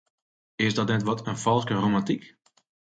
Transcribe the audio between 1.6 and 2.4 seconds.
romantyk?